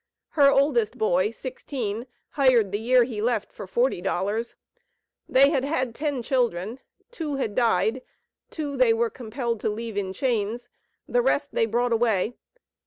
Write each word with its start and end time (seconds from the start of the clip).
Her 0.29 0.49
oldest 0.49 0.97
boy, 0.97 1.29
sixteen, 1.29 2.07
hired 2.29 2.71
the 2.71 2.79
year 2.79 3.03
he 3.03 3.21
left 3.21 3.51
for 3.53 3.67
forty 3.67 4.01
dollars. 4.01 4.55
They 5.29 5.51
had 5.51 5.63
had 5.63 5.93
ten 5.93 6.23
children; 6.23 6.79
two 7.11 7.35
had 7.35 7.53
died, 7.53 8.01
two 8.49 8.75
they 8.77 8.93
were 8.93 9.11
compelled 9.11 9.59
to 9.59 9.69
leave 9.69 9.97
in 9.97 10.11
chains; 10.11 10.69
the 11.07 11.21
rest 11.21 11.53
they 11.53 11.67
brought 11.67 11.93
away. 11.93 12.33